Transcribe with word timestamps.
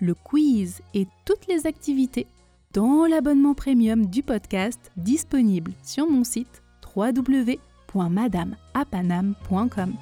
le 0.00 0.14
quiz 0.14 0.80
et 0.94 1.06
toutes 1.24 1.46
les 1.46 1.66
activités 1.66 2.26
dans 2.72 3.06
l'abonnement 3.06 3.54
premium 3.54 4.06
du 4.06 4.22
podcast 4.22 4.90
disponible 4.96 5.72
sur 5.82 6.10
mon 6.10 6.24
site 6.24 6.62
www.madameapanam.com. 6.94 9.94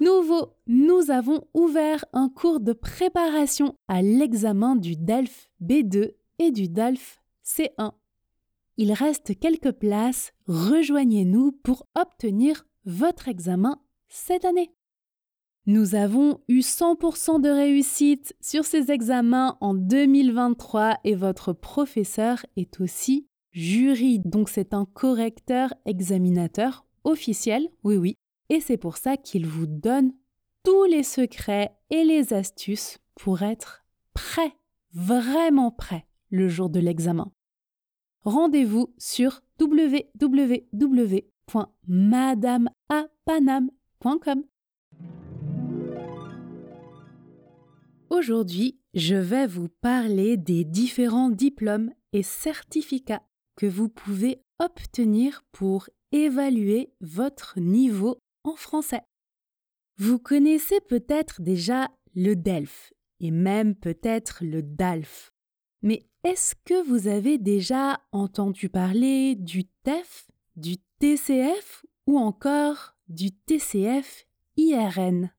Nouveau, 0.00 0.54
nous 0.66 1.10
avons 1.10 1.44
ouvert 1.54 2.04
un 2.12 2.28
cours 2.28 2.58
de 2.58 2.72
préparation 2.72 3.76
à 3.86 4.02
l'examen 4.02 4.74
du 4.74 4.96
DELF 4.96 5.48
B2 5.62 6.10
et 6.40 6.50
du 6.50 6.68
DELF 6.68 7.20
C1. 7.46 7.92
Il 8.78 8.92
reste 8.92 9.38
quelques 9.38 9.70
places, 9.70 10.32
rejoignez-nous 10.48 11.52
pour 11.52 11.86
obtenir 11.94 12.66
votre 12.84 13.28
examen 13.28 13.80
cette 14.12 14.44
année. 14.44 14.72
Nous 15.66 15.94
avons 15.94 16.40
eu 16.48 16.60
100% 16.60 17.40
de 17.40 17.48
réussite 17.48 18.34
sur 18.40 18.64
ces 18.64 18.90
examens 18.90 19.56
en 19.60 19.74
2023 19.74 20.98
et 21.04 21.14
votre 21.14 21.52
professeur 21.52 22.44
est 22.56 22.80
aussi 22.80 23.26
jury, 23.52 24.18
donc 24.18 24.48
c'est 24.48 24.74
un 24.74 24.84
correcteur 24.84 25.72
examinateur 25.84 26.84
officiel, 27.04 27.68
oui 27.84 27.96
oui, 27.96 28.16
et 28.48 28.60
c'est 28.60 28.76
pour 28.76 28.96
ça 28.96 29.16
qu'il 29.16 29.46
vous 29.46 29.66
donne 29.66 30.12
tous 30.64 30.84
les 30.84 31.02
secrets 31.02 31.72
et 31.90 32.04
les 32.04 32.32
astuces 32.32 32.98
pour 33.14 33.42
être 33.42 33.84
prêt, 34.14 34.52
vraiment 34.92 35.70
prêt 35.70 36.06
le 36.30 36.48
jour 36.48 36.70
de 36.70 36.80
l'examen 36.80 37.32
rendez-vous 38.24 38.94
sur 38.98 39.42
Aujourd'hui, 48.10 48.80
je 48.94 49.14
vais 49.14 49.46
vous 49.46 49.68
parler 49.68 50.36
des 50.36 50.64
différents 50.64 51.30
diplômes 51.30 51.92
et 52.12 52.22
certificats 52.22 53.22
que 53.56 53.66
vous 53.66 53.88
pouvez 53.88 54.42
obtenir 54.58 55.44
pour 55.52 55.88
évaluer 56.10 56.92
votre 57.00 57.60
niveau 57.60 58.18
en 58.44 58.56
français. 58.56 59.02
Vous 59.98 60.18
connaissez 60.18 60.80
peut-être 60.80 61.40
déjà 61.40 61.88
le 62.14 62.34
DELF 62.34 62.92
et 63.20 63.30
même 63.30 63.74
peut-être 63.76 64.44
le 64.44 64.62
DALF. 64.62 65.32
Mais 65.82 66.06
est-ce 66.24 66.54
que 66.64 66.82
vous 66.88 67.06
avez 67.06 67.38
déjà 67.38 68.00
entendu 68.10 68.68
parler 68.68 69.36
du 69.36 69.64
TEF, 69.84 70.28
du 70.56 70.76
TCF 70.98 71.86
ou 72.06 72.18
encore 72.18 72.96
du 73.12 73.30
TCF 73.32 74.26
IRN 74.56 75.30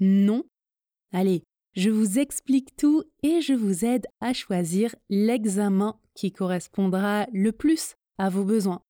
Non. 0.00 0.44
Allez, 1.12 1.44
je 1.74 1.90
vous 1.90 2.18
explique 2.18 2.76
tout 2.76 3.04
et 3.22 3.40
je 3.40 3.52
vous 3.52 3.84
aide 3.84 4.06
à 4.20 4.32
choisir 4.32 4.94
l'examen 5.08 6.00
qui 6.14 6.32
correspondra 6.32 7.26
le 7.32 7.52
plus 7.52 7.94
à 8.18 8.28
vos 8.28 8.44
besoins. 8.44 8.82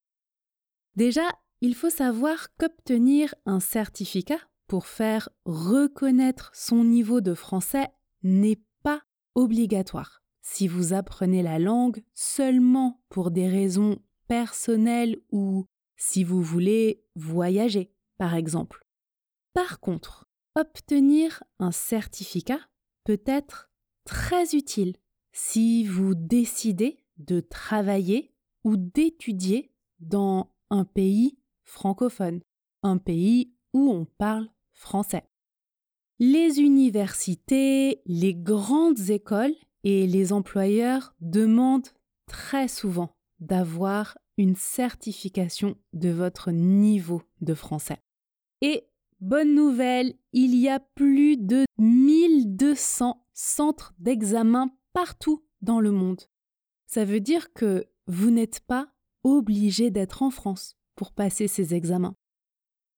Déjà, 0.94 1.28
il 1.60 1.74
faut 1.74 1.90
savoir 1.90 2.48
qu'obtenir 2.56 3.34
un 3.44 3.60
certificat 3.60 4.40
pour 4.66 4.86
faire 4.86 5.28
reconnaître 5.44 6.50
son 6.54 6.84
niveau 6.84 7.20
de 7.20 7.34
français 7.34 7.88
n'est 8.22 8.60
pas 8.82 9.02
obligatoire. 9.34 10.22
Si 10.42 10.68
vous 10.68 10.92
apprenez 10.94 11.42
la 11.42 11.58
langue 11.58 12.02
seulement 12.14 13.02
pour 13.10 13.30
des 13.30 13.48
raisons 13.48 13.98
personnelles 14.26 15.18
ou 15.30 15.66
si 15.96 16.24
vous 16.24 16.42
voulez 16.42 17.02
voyager, 17.14 17.90
par 18.18 18.34
exemple. 18.34 18.86
Par 19.52 19.80
contre, 19.80 20.28
obtenir 20.54 21.42
un 21.58 21.72
certificat 21.72 22.60
peut 23.04 23.22
être 23.26 23.70
très 24.04 24.54
utile 24.54 24.96
si 25.32 25.84
vous 25.84 26.14
décidez 26.14 27.04
de 27.18 27.40
travailler 27.40 28.34
ou 28.64 28.76
d'étudier 28.76 29.72
dans 30.00 30.52
un 30.70 30.84
pays 30.84 31.38
francophone, 31.64 32.40
un 32.82 32.98
pays 32.98 33.54
où 33.72 33.90
on 33.90 34.04
parle 34.04 34.48
français. 34.72 35.24
Les 36.18 36.60
universités, 36.60 38.00
les 38.06 38.34
grandes 38.34 39.10
écoles 39.10 39.54
et 39.84 40.06
les 40.06 40.32
employeurs 40.32 41.14
demandent 41.20 41.88
très 42.26 42.68
souvent 42.68 43.14
d'avoir 43.40 44.16
une 44.38 44.56
certification 44.56 45.76
de 45.92 46.08
votre 46.08 46.50
niveau 46.50 47.22
de 47.40 47.54
français. 47.54 47.98
Et 48.60 48.86
bonne 49.20 49.54
nouvelle, 49.54 50.14
il 50.32 50.54
y 50.54 50.68
a 50.68 50.80
plus 50.80 51.36
de 51.36 51.64
1200 51.78 53.26
centres 53.32 53.94
d'examen 53.98 54.70
partout 54.92 55.44
dans 55.60 55.80
le 55.80 55.90
monde. 55.90 56.22
Ça 56.86 57.04
veut 57.04 57.20
dire 57.20 57.52
que 57.52 57.86
vous 58.06 58.30
n'êtes 58.30 58.60
pas 58.60 58.88
obligé 59.24 59.90
d'être 59.90 60.22
en 60.22 60.30
France 60.30 60.76
pour 60.94 61.12
passer 61.12 61.48
ces 61.48 61.74
examens. 61.74 62.16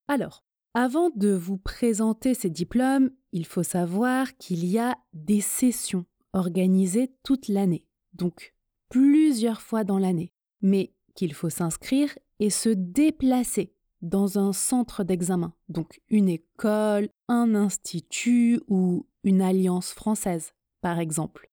Alors, 0.06 0.44
avant 0.74 1.10
de 1.10 1.30
vous 1.30 1.58
présenter 1.58 2.34
ces 2.34 2.50
diplômes, 2.50 3.10
il 3.32 3.46
faut 3.46 3.62
savoir 3.62 4.36
qu'il 4.36 4.64
y 4.64 4.78
a 4.78 4.96
des 5.12 5.40
sessions 5.40 6.04
organisé 6.32 7.10
toute 7.22 7.48
l'année, 7.48 7.86
donc 8.12 8.54
plusieurs 8.88 9.60
fois 9.60 9.84
dans 9.84 9.98
l'année, 9.98 10.32
mais 10.60 10.94
qu'il 11.14 11.34
faut 11.34 11.50
s'inscrire 11.50 12.16
et 12.38 12.50
se 12.50 12.69
déplacer 12.69 13.75
dans 14.03 14.38
un 14.38 14.53
centre 14.53 15.04
d'examen, 15.04 15.53
donc 15.69 16.00
une 16.09 16.28
école, 16.28 17.09
un 17.28 17.54
institut 17.54 18.60
ou 18.69 19.06
une 19.25 19.42
alliance 19.42 19.92
française, 19.92 20.53
par 20.81 20.98
exemple. 20.98 21.50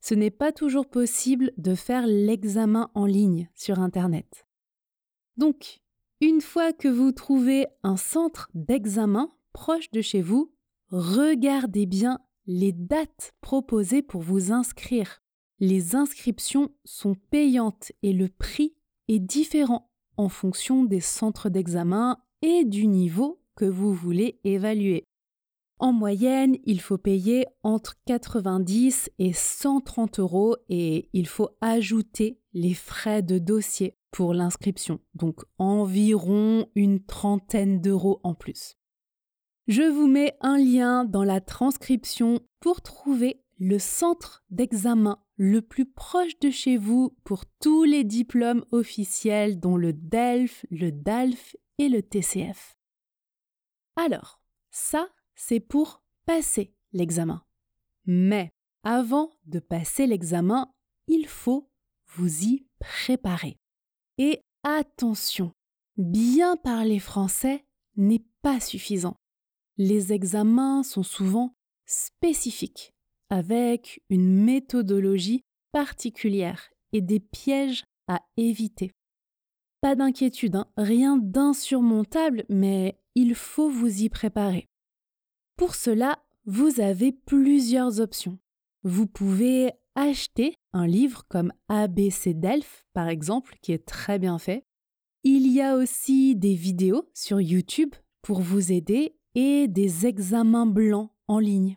Ce 0.00 0.14
n'est 0.14 0.30
pas 0.30 0.52
toujours 0.52 0.88
possible 0.88 1.52
de 1.58 1.74
faire 1.74 2.06
l'examen 2.06 2.90
en 2.94 3.06
ligne 3.06 3.50
sur 3.54 3.80
Internet. 3.80 4.46
Donc, 5.36 5.80
une 6.20 6.40
fois 6.40 6.72
que 6.72 6.88
vous 6.88 7.12
trouvez 7.12 7.66
un 7.82 7.96
centre 7.96 8.50
d'examen 8.54 9.28
proche 9.52 9.90
de 9.90 10.00
chez 10.00 10.22
vous, 10.22 10.52
regardez 10.90 11.86
bien 11.86 12.20
les 12.46 12.72
dates 12.72 13.32
proposées 13.40 14.02
pour 14.02 14.22
vous 14.22 14.52
inscrire. 14.52 15.22
Les 15.58 15.94
inscriptions 15.94 16.70
sont 16.84 17.14
payantes 17.30 17.92
et 18.02 18.12
le 18.12 18.28
prix 18.28 18.74
est 19.08 19.18
différent 19.18 19.89
en 20.16 20.28
fonction 20.28 20.84
des 20.84 21.00
centres 21.00 21.48
d'examen 21.48 22.18
et 22.42 22.64
du 22.64 22.86
niveau 22.86 23.40
que 23.56 23.64
vous 23.64 23.92
voulez 23.92 24.40
évaluer. 24.44 25.04
En 25.78 25.92
moyenne, 25.92 26.56
il 26.64 26.80
faut 26.80 26.98
payer 26.98 27.46
entre 27.62 27.96
90 28.06 29.10
et 29.18 29.32
130 29.32 30.18
euros 30.18 30.56
et 30.68 31.08
il 31.14 31.26
faut 31.26 31.50
ajouter 31.62 32.38
les 32.52 32.74
frais 32.74 33.22
de 33.22 33.38
dossier 33.38 33.96
pour 34.10 34.34
l'inscription, 34.34 35.00
donc 35.14 35.40
environ 35.58 36.66
une 36.74 37.02
trentaine 37.02 37.80
d'euros 37.80 38.20
en 38.24 38.34
plus. 38.34 38.76
Je 39.68 39.82
vous 39.82 40.06
mets 40.06 40.36
un 40.40 40.58
lien 40.58 41.04
dans 41.04 41.24
la 41.24 41.40
transcription 41.40 42.40
pour 42.60 42.82
trouver 42.82 43.42
le 43.60 43.78
centre 43.78 44.44
d'examen 44.50 45.22
le 45.36 45.62
plus 45.62 45.86
proche 45.86 46.36
de 46.40 46.50
chez 46.50 46.76
vous 46.76 47.16
pour 47.22 47.46
tous 47.60 47.84
les 47.84 48.02
diplômes 48.02 48.64
officiels 48.72 49.60
dont 49.60 49.76
le 49.76 49.92
DELF, 49.92 50.66
le 50.70 50.90
DALF 50.90 51.54
et 51.78 51.88
le 51.88 52.02
TCF. 52.02 52.76
Alors, 53.94 54.40
ça, 54.70 55.08
c'est 55.36 55.60
pour 55.60 56.02
passer 56.26 56.74
l'examen. 56.92 57.44
Mais 58.06 58.50
avant 58.82 59.30
de 59.46 59.60
passer 59.60 60.08
l'examen, 60.08 60.72
il 61.06 61.28
faut 61.28 61.70
vous 62.16 62.44
y 62.44 62.66
préparer. 62.80 63.60
Et 64.18 64.40
attention, 64.64 65.52
bien 65.96 66.56
parler 66.56 66.98
français 66.98 67.64
n'est 67.94 68.24
pas 68.42 68.58
suffisant 68.58 69.20
les 69.80 70.12
examens 70.12 70.82
sont 70.82 71.02
souvent 71.02 71.56
spécifiques, 71.86 72.94
avec 73.30 74.02
une 74.10 74.44
méthodologie 74.44 75.42
particulière 75.72 76.70
et 76.92 77.00
des 77.00 77.20
pièges 77.20 77.84
à 78.08 78.20
éviter. 78.36 78.92
Pas 79.80 79.94
d'inquiétude, 79.94 80.56
hein, 80.56 80.66
rien 80.76 81.16
d'insurmontable, 81.16 82.44
mais 82.48 82.98
il 83.14 83.34
faut 83.34 83.70
vous 83.70 84.02
y 84.02 84.08
préparer. 84.08 84.68
Pour 85.56 85.74
cela, 85.74 86.18
vous 86.44 86.80
avez 86.80 87.12
plusieurs 87.12 88.00
options. 88.00 88.38
Vous 88.82 89.06
pouvez 89.06 89.72
acheter 89.94 90.54
un 90.72 90.86
livre 90.86 91.24
comme 91.28 91.52
ABC 91.68 92.34
Delphes, 92.34 92.84
par 92.92 93.08
exemple, 93.08 93.56
qui 93.62 93.72
est 93.72 93.86
très 93.86 94.18
bien 94.18 94.38
fait. 94.38 94.64
Il 95.22 95.46
y 95.46 95.60
a 95.60 95.76
aussi 95.76 96.34
des 96.34 96.54
vidéos 96.54 97.08
sur 97.14 97.40
YouTube 97.40 97.94
pour 98.22 98.40
vous 98.40 98.72
aider 98.72 99.16
et 99.34 99.68
des 99.68 100.06
examens 100.06 100.66
blancs 100.66 101.10
en 101.28 101.38
ligne. 101.38 101.76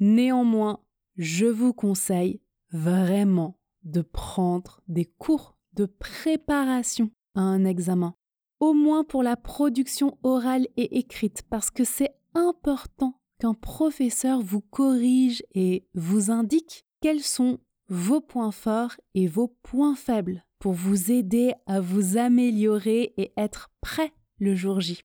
Néanmoins, 0.00 0.80
je 1.16 1.46
vous 1.46 1.72
conseille 1.72 2.40
vraiment 2.70 3.58
de 3.82 4.02
prendre 4.02 4.80
des 4.88 5.04
cours 5.04 5.56
de 5.72 5.86
préparation 5.86 7.10
à 7.34 7.40
un 7.40 7.64
examen, 7.64 8.14
au 8.60 8.72
moins 8.72 9.04
pour 9.04 9.22
la 9.22 9.36
production 9.36 10.18
orale 10.22 10.66
et 10.76 10.98
écrite, 10.98 11.42
parce 11.48 11.70
que 11.70 11.84
c'est 11.84 12.14
important 12.34 13.20
qu'un 13.38 13.54
professeur 13.54 14.40
vous 14.40 14.60
corrige 14.60 15.44
et 15.54 15.86
vous 15.94 16.30
indique 16.30 16.84
quels 17.00 17.22
sont 17.22 17.58
vos 17.88 18.20
points 18.20 18.52
forts 18.52 18.96
et 19.14 19.26
vos 19.26 19.48
points 19.62 19.94
faibles 19.94 20.44
pour 20.58 20.72
vous 20.72 21.12
aider 21.12 21.54
à 21.66 21.80
vous 21.80 22.16
améliorer 22.16 23.14
et 23.16 23.32
être 23.36 23.70
prêt 23.80 24.12
le 24.40 24.54
jour 24.54 24.80
J. 24.80 25.02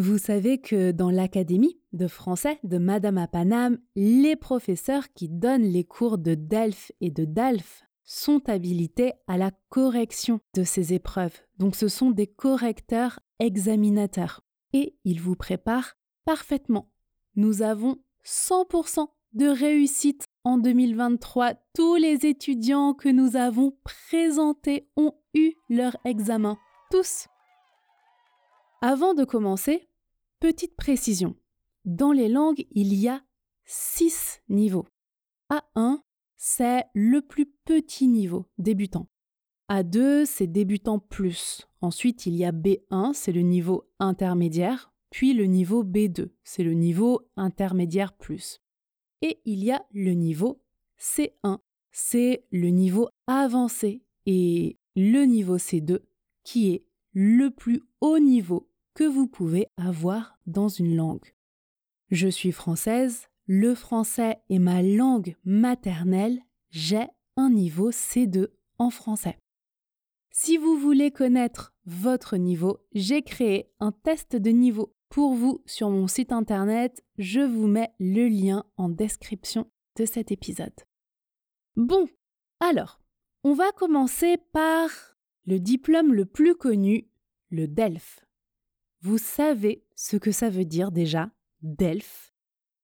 Vous 0.00 0.16
savez 0.16 0.58
que 0.58 0.92
dans 0.92 1.10
l'Académie 1.10 1.80
de 1.92 2.06
français 2.06 2.60
de 2.62 2.78
Madame 2.78 3.18
Apanam, 3.18 3.78
les 3.96 4.36
professeurs 4.36 5.12
qui 5.12 5.28
donnent 5.28 5.64
les 5.64 5.82
cours 5.82 6.18
de 6.18 6.36
DELF 6.36 6.92
et 7.00 7.10
de 7.10 7.24
DALF 7.24 7.82
sont 8.04 8.48
habilités 8.48 9.14
à 9.26 9.36
la 9.36 9.50
correction 9.70 10.38
de 10.54 10.62
ces 10.62 10.94
épreuves. 10.94 11.36
Donc 11.56 11.74
ce 11.74 11.88
sont 11.88 12.12
des 12.12 12.28
correcteurs 12.28 13.18
examinateurs. 13.40 14.44
Et 14.72 14.96
ils 15.02 15.20
vous 15.20 15.34
préparent 15.34 15.96
parfaitement. 16.24 16.92
Nous 17.34 17.62
avons 17.62 17.96
100% 18.24 19.08
de 19.32 19.48
réussite 19.48 20.26
en 20.44 20.58
2023. 20.58 21.54
Tous 21.74 21.96
les 21.96 22.24
étudiants 22.24 22.94
que 22.94 23.08
nous 23.08 23.34
avons 23.34 23.76
présentés 23.82 24.88
ont 24.96 25.14
eu 25.34 25.54
leur 25.68 25.96
examen. 26.04 26.56
Tous. 26.92 27.26
Avant 28.80 29.12
de 29.12 29.24
commencer, 29.24 29.87
petite 30.40 30.76
précision. 30.76 31.36
Dans 31.84 32.12
les 32.12 32.28
langues, 32.28 32.66
il 32.72 32.94
y 32.94 33.08
a 33.08 33.22
six 33.64 34.40
niveaux. 34.48 34.86
A1, 35.50 36.00
c'est 36.36 36.84
le 36.94 37.20
plus 37.20 37.46
petit 37.64 38.08
niveau, 38.08 38.46
débutant. 38.58 39.08
A2, 39.70 40.24
c'est 40.24 40.46
débutant 40.46 40.98
plus. 40.98 41.68
Ensuite, 41.80 42.26
il 42.26 42.34
y 42.34 42.44
a 42.44 42.52
B1, 42.52 43.12
c'est 43.12 43.32
le 43.32 43.42
niveau 43.42 43.88
intermédiaire. 43.98 44.92
Puis 45.10 45.34
le 45.34 45.44
niveau 45.44 45.84
B2, 45.84 46.30
c'est 46.42 46.62
le 46.62 46.74
niveau 46.74 47.28
intermédiaire 47.36 48.12
plus. 48.12 48.60
Et 49.22 49.40
il 49.44 49.64
y 49.64 49.72
a 49.72 49.84
le 49.92 50.12
niveau 50.12 50.62
C1, 50.98 51.58
c'est 51.90 52.46
le 52.50 52.68
niveau 52.68 53.08
avancé. 53.26 54.02
Et 54.26 54.78
le 54.96 55.24
niveau 55.24 55.58
C2, 55.58 56.00
qui 56.44 56.70
est 56.72 56.84
le 57.12 57.50
plus 57.50 57.82
haut 58.00 58.18
niveau 58.18 58.67
que 58.98 59.04
vous 59.04 59.28
pouvez 59.28 59.68
avoir 59.76 60.40
dans 60.48 60.66
une 60.66 60.96
langue. 60.96 61.32
Je 62.10 62.26
suis 62.26 62.50
française, 62.50 63.28
le 63.46 63.76
français 63.76 64.38
est 64.50 64.58
ma 64.58 64.82
langue 64.82 65.36
maternelle, 65.44 66.40
j'ai 66.70 67.06
un 67.36 67.48
niveau 67.48 67.92
C2 67.92 68.48
en 68.78 68.90
français. 68.90 69.38
Si 70.32 70.56
vous 70.56 70.76
voulez 70.76 71.12
connaître 71.12 71.72
votre 71.86 72.36
niveau, 72.36 72.80
j'ai 72.92 73.22
créé 73.22 73.70
un 73.78 73.92
test 73.92 74.34
de 74.34 74.50
niveau 74.50 74.96
pour 75.10 75.34
vous 75.34 75.62
sur 75.64 75.90
mon 75.90 76.08
site 76.08 76.32
internet. 76.32 77.04
Je 77.18 77.38
vous 77.38 77.68
mets 77.68 77.92
le 78.00 78.26
lien 78.26 78.64
en 78.78 78.88
description 78.88 79.70
de 79.96 80.06
cet 80.06 80.32
épisode. 80.32 80.74
Bon, 81.76 82.08
alors, 82.58 83.00
on 83.44 83.54
va 83.54 83.70
commencer 83.70 84.38
par 84.52 84.90
le 85.46 85.60
diplôme 85.60 86.12
le 86.12 86.26
plus 86.26 86.56
connu, 86.56 87.08
le 87.50 87.68
DELF. 87.68 88.24
Vous 89.00 89.18
savez 89.18 89.84
ce 89.94 90.16
que 90.16 90.32
ça 90.32 90.50
veut 90.50 90.64
dire 90.64 90.90
déjà, 90.90 91.30
DELF? 91.62 92.34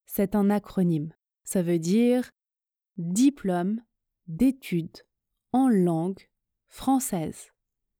C'est 0.06 0.36
un 0.36 0.48
acronyme. 0.48 1.12
Ça 1.42 1.62
veut 1.62 1.80
dire 1.80 2.30
Diplôme 2.96 3.80
d'études 4.28 5.04
en 5.52 5.68
langue 5.68 6.28
française. 6.68 7.52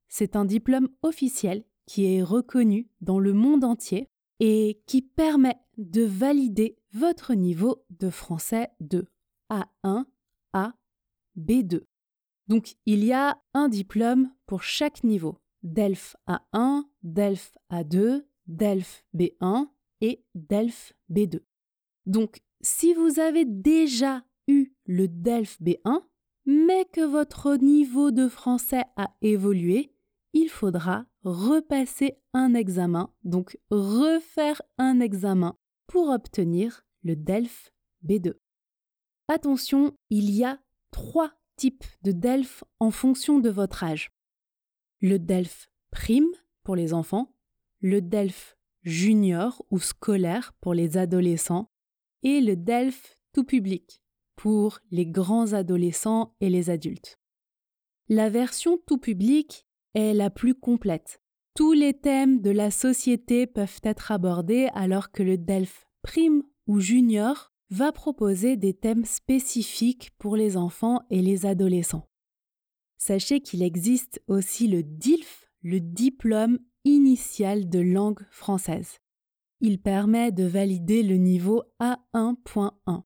C'est 0.08 0.36
un 0.36 0.44
diplôme 0.44 0.88
officiel 1.02 1.64
qui 1.86 2.14
est 2.14 2.22
reconnu 2.22 2.88
dans 3.00 3.18
le 3.18 3.32
monde 3.32 3.64
entier 3.64 4.08
et 4.38 4.80
qui 4.86 5.02
permet 5.02 5.56
de 5.76 6.02
valider 6.02 6.78
votre 6.92 7.34
niveau 7.34 7.84
de 7.90 8.10
français 8.10 8.70
de 8.78 9.06
A1 9.50 10.04
à 10.52 10.74
B2. 11.36 11.82
Donc 12.46 12.76
il 12.86 13.04
y 13.04 13.12
a 13.12 13.42
un 13.54 13.68
diplôme 13.68 14.32
pour 14.46 14.62
chaque 14.62 15.02
niveau. 15.02 15.40
DELF 15.64 16.16
A1, 16.28 16.84
DELF 17.02 17.54
A2, 17.70 18.24
DELF 18.46 19.04
B1 19.14 19.68
et 20.00 20.24
DELF 20.34 20.92
B2. 21.10 21.40
Donc 22.06 22.40
si 22.60 22.94
vous 22.94 23.18
avez 23.18 23.44
déjà 23.44 24.22
eu 24.46 24.72
le 24.86 25.08
DELF 25.08 25.60
B1, 25.60 26.02
mais 26.46 26.84
que 26.84 27.00
votre 27.00 27.56
niveau 27.56 28.10
de 28.10 28.28
français 28.28 28.84
a 28.96 29.14
évolué, 29.22 29.94
il 30.34 30.50
faudra 30.50 31.06
repasser 31.22 32.18
un 32.34 32.54
examen, 32.54 33.10
donc 33.22 33.58
refaire 33.70 34.60
un 34.76 35.00
examen 35.00 35.56
pour 35.86 36.10
obtenir 36.10 36.84
le 37.02 37.16
DELF 37.16 37.72
B2. 38.06 38.34
Attention, 39.28 39.96
il 40.10 40.30
y 40.30 40.44
a 40.44 40.58
trois 40.90 41.32
types 41.56 41.84
de 42.02 42.12
DELF 42.12 42.64
en 42.78 42.90
fonction 42.90 43.38
de 43.38 43.48
votre 43.48 43.84
âge. 43.84 44.10
Le 45.06 45.18
DELF 45.18 45.68
prime 45.90 46.30
pour 46.62 46.76
les 46.76 46.94
enfants, 46.94 47.34
le 47.80 48.00
DELF 48.00 48.56
junior 48.84 49.62
ou 49.70 49.78
scolaire 49.78 50.54
pour 50.62 50.72
les 50.72 50.96
adolescents 50.96 51.70
et 52.22 52.40
le 52.40 52.56
DELF 52.56 53.18
tout 53.34 53.44
public 53.44 54.00
pour 54.34 54.78
les 54.90 55.04
grands 55.04 55.52
adolescents 55.52 56.34
et 56.40 56.48
les 56.48 56.70
adultes. 56.70 57.18
La 58.08 58.30
version 58.30 58.78
tout 58.86 58.96
public 58.96 59.66
est 59.92 60.14
la 60.14 60.30
plus 60.30 60.54
complète. 60.54 61.20
Tous 61.54 61.74
les 61.74 61.92
thèmes 61.92 62.40
de 62.40 62.48
la 62.48 62.70
société 62.70 63.46
peuvent 63.46 63.80
être 63.82 64.10
abordés 64.10 64.70
alors 64.72 65.12
que 65.12 65.22
le 65.22 65.36
DELF 65.36 65.86
prime 66.00 66.44
ou 66.66 66.80
junior 66.80 67.52
va 67.68 67.92
proposer 67.92 68.56
des 68.56 68.72
thèmes 68.72 69.04
spécifiques 69.04 70.12
pour 70.16 70.34
les 70.34 70.56
enfants 70.56 71.02
et 71.10 71.20
les 71.20 71.44
adolescents. 71.44 72.08
Sachez 73.06 73.40
qu'il 73.40 73.62
existe 73.62 74.22
aussi 74.28 74.66
le 74.66 74.82
DILF, 74.82 75.50
le 75.60 75.78
diplôme 75.78 76.58
initial 76.86 77.68
de 77.68 77.78
langue 77.78 78.24
française. 78.30 78.98
Il 79.60 79.78
permet 79.78 80.32
de 80.32 80.44
valider 80.44 81.02
le 81.02 81.16
niveau 81.16 81.64
A1.1. 81.80 83.02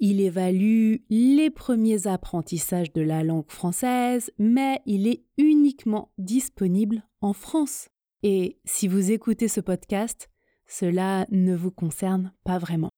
Il 0.00 0.20
évalue 0.20 0.96
les 1.08 1.50
premiers 1.50 2.08
apprentissages 2.08 2.92
de 2.92 3.00
la 3.00 3.22
langue 3.22 3.48
française, 3.48 4.32
mais 4.40 4.80
il 4.86 5.06
est 5.06 5.22
uniquement 5.36 6.10
disponible 6.18 7.04
en 7.20 7.32
France. 7.32 7.90
Et 8.24 8.58
si 8.64 8.88
vous 8.88 9.12
écoutez 9.12 9.46
ce 9.46 9.60
podcast, 9.60 10.28
cela 10.66 11.26
ne 11.30 11.54
vous 11.54 11.70
concerne 11.70 12.32
pas 12.42 12.58
vraiment. 12.58 12.90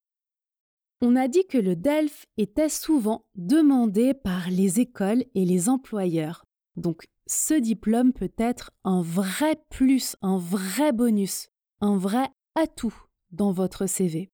On 1.01 1.17
a 1.17 1.29
dit 1.29 1.47
que 1.47 1.59
le 1.59 1.77
DELF 1.77 2.27
était 2.37 2.69
souvent 2.69 3.25
demandé 3.35 4.15
par 4.15 4.51
les 4.51 4.81
écoles 4.81 5.25
et 5.35 5.45
les 5.45 5.69
employeurs. 5.69 6.45
Donc 6.77 7.07
ce 7.27 7.55
diplôme 7.55 8.13
peut 8.13 8.33
être 8.37 8.71
un 8.85 9.03
vrai 9.03 9.57
plus, 9.71 10.17
un 10.21 10.39
vrai 10.39 10.93
bonus, 10.93 11.49
un 11.81 11.97
vrai 11.97 12.29
atout 12.55 12.95
dans 13.31 13.53
votre 13.53 13.87
CV 13.87 14.31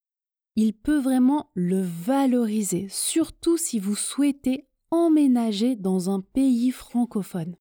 il 0.56 0.72
peut 0.72 0.98
vraiment 0.98 1.50
le 1.54 1.82
valoriser, 1.82 2.88
surtout 2.88 3.58
si 3.58 3.78
vous 3.78 3.94
souhaitez 3.94 4.66
emménager 4.90 5.76
dans 5.76 6.10
un 6.10 6.20
pays 6.20 6.70
francophone. 6.70 7.56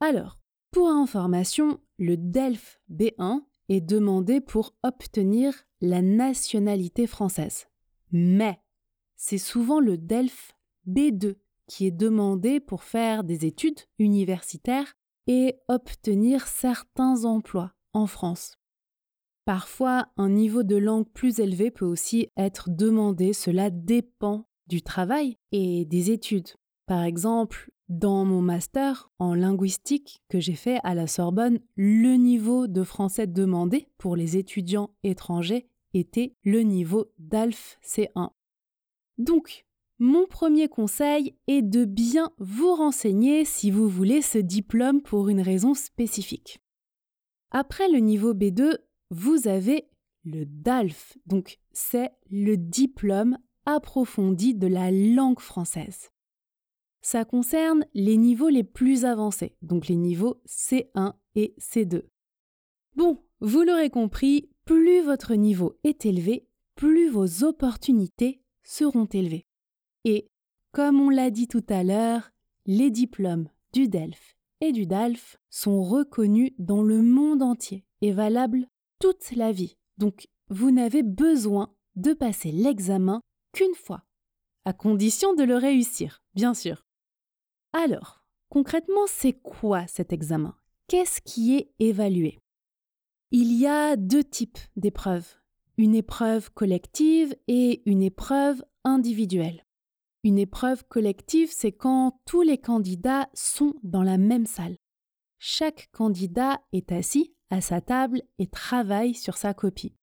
Alors, 0.00 0.38
pour 0.72 0.88
information, 0.88 1.78
le 1.98 2.16
DELF 2.16 2.80
B1 2.90 3.42
est 3.68 3.80
demandé 3.80 4.40
pour 4.40 4.74
obtenir 4.82 5.54
la 5.80 6.02
nationalité 6.02 7.06
française. 7.06 7.66
Mais 8.12 8.60
c'est 9.16 9.38
souvent 9.38 9.80
le 9.80 9.98
DELF 9.98 10.56
B2 10.88 11.36
qui 11.66 11.86
est 11.86 11.92
demandé 11.92 12.58
pour 12.58 12.82
faire 12.82 13.22
des 13.22 13.46
études 13.46 13.80
universitaires 13.98 14.94
et 15.26 15.56
obtenir 15.68 16.48
certains 16.48 17.24
emplois 17.24 17.72
en 17.92 18.06
France. 18.06 18.56
Parfois, 19.44 20.08
un 20.16 20.28
niveau 20.28 20.62
de 20.62 20.76
langue 20.76 21.08
plus 21.08 21.38
élevé 21.38 21.70
peut 21.70 21.86
aussi 21.86 22.28
être 22.36 22.70
demandé, 22.70 23.32
cela 23.32 23.70
dépend 23.70 24.46
du 24.66 24.82
travail 24.82 25.38
et 25.52 25.84
des 25.84 26.10
études. 26.10 26.48
Par 26.86 27.04
exemple, 27.04 27.70
dans 27.88 28.24
mon 28.24 28.40
master 28.40 29.10
en 29.18 29.34
linguistique 29.34 30.22
que 30.28 30.40
j'ai 30.40 30.54
fait 30.54 30.78
à 30.84 30.94
la 30.94 31.06
Sorbonne, 31.06 31.58
le 31.76 32.14
niveau 32.14 32.66
de 32.66 32.84
français 32.84 33.26
demandé 33.26 33.88
pour 33.98 34.16
les 34.16 34.36
étudiants 34.36 34.90
étrangers 35.02 35.68
était 35.94 36.34
le 36.44 36.60
niveau 36.60 37.12
DALF 37.18 37.78
C1. 37.84 38.30
Donc, 39.18 39.66
mon 39.98 40.26
premier 40.26 40.68
conseil 40.68 41.36
est 41.46 41.62
de 41.62 41.84
bien 41.84 42.32
vous 42.38 42.74
renseigner 42.74 43.44
si 43.44 43.70
vous 43.70 43.88
voulez 43.88 44.22
ce 44.22 44.38
diplôme 44.38 45.02
pour 45.02 45.28
une 45.28 45.42
raison 45.42 45.74
spécifique. 45.74 46.60
Après 47.50 47.88
le 47.90 47.98
niveau 47.98 48.32
B2, 48.32 48.78
vous 49.10 49.48
avez 49.48 49.88
le 50.24 50.46
DALF, 50.46 51.18
donc 51.26 51.58
c'est 51.72 52.10
le 52.30 52.56
diplôme 52.56 53.38
approfondi 53.66 54.54
de 54.54 54.66
la 54.66 54.90
langue 54.90 55.40
française. 55.40 56.10
Ça 57.02 57.24
concerne 57.24 57.84
les 57.94 58.16
niveaux 58.16 58.48
les 58.48 58.64
plus 58.64 59.04
avancés, 59.04 59.56
donc 59.62 59.88
les 59.88 59.96
niveaux 59.96 60.40
C1 60.46 61.14
et 61.34 61.54
C2. 61.58 62.04
Bon, 62.94 63.22
vous 63.40 63.62
l'aurez 63.62 63.90
compris, 63.90 64.50
plus 64.70 65.02
votre 65.02 65.34
niveau 65.34 65.76
est 65.82 66.06
élevé, 66.06 66.46
plus 66.76 67.08
vos 67.08 67.42
opportunités 67.42 68.40
seront 68.62 69.06
élevées. 69.06 69.48
Et, 70.04 70.30
comme 70.70 71.00
on 71.00 71.10
l'a 71.10 71.32
dit 71.32 71.48
tout 71.48 71.64
à 71.68 71.82
l'heure, 71.82 72.30
les 72.66 72.92
diplômes 72.92 73.48
du 73.72 73.88
DELF 73.88 74.36
et 74.60 74.70
du 74.70 74.86
DALF 74.86 75.38
sont 75.48 75.82
reconnus 75.82 76.52
dans 76.60 76.84
le 76.84 77.02
monde 77.02 77.42
entier 77.42 77.84
et 78.00 78.12
valables 78.12 78.68
toute 79.00 79.32
la 79.32 79.50
vie. 79.50 79.76
Donc, 79.98 80.28
vous 80.50 80.70
n'avez 80.70 81.02
besoin 81.02 81.74
de 81.96 82.12
passer 82.12 82.52
l'examen 82.52 83.22
qu'une 83.52 83.74
fois, 83.74 84.04
à 84.64 84.72
condition 84.72 85.34
de 85.34 85.42
le 85.42 85.56
réussir, 85.56 86.22
bien 86.36 86.54
sûr. 86.54 86.86
Alors, 87.72 88.22
concrètement, 88.50 89.08
c'est 89.08 89.32
quoi 89.32 89.88
cet 89.88 90.12
examen? 90.12 90.54
Qu'est-ce 90.86 91.20
qui 91.22 91.56
est 91.56 91.72
évalué? 91.80 92.38
Il 93.32 93.52
y 93.52 93.64
a 93.64 93.94
deux 93.94 94.24
types 94.24 94.58
d'épreuves, 94.74 95.36
une 95.76 95.94
épreuve 95.94 96.50
collective 96.50 97.36
et 97.46 97.80
une 97.88 98.02
épreuve 98.02 98.64
individuelle. 98.82 99.64
Une 100.24 100.36
épreuve 100.36 100.84
collective, 100.88 101.48
c'est 101.52 101.70
quand 101.70 102.20
tous 102.26 102.42
les 102.42 102.58
candidats 102.58 103.28
sont 103.32 103.74
dans 103.84 104.02
la 104.02 104.18
même 104.18 104.46
salle. 104.46 104.76
Chaque 105.38 105.90
candidat 105.92 106.60
est 106.72 106.90
assis 106.90 107.32
à 107.50 107.60
sa 107.60 107.80
table 107.80 108.22
et 108.40 108.48
travaille 108.48 109.14
sur 109.14 109.36
sa 109.36 109.54
copie. 109.54 109.94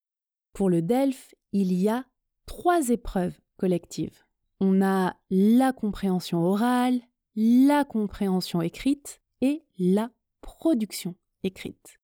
Pour 0.54 0.70
le 0.70 0.82
DELF, 0.82 1.36
il 1.52 1.74
y 1.74 1.90
a 1.90 2.06
trois 2.46 2.88
épreuves 2.88 3.38
collectives. 3.58 4.24
On 4.62 4.82
a 4.82 5.18
la 5.30 5.74
compréhension 5.74 6.46
orale, 6.46 7.02
la 7.36 7.84
compréhension 7.84 8.62
écrite 8.62 9.20
et 9.42 9.66
la 9.78 10.12
production 10.40 11.16
écrite. 11.44 12.00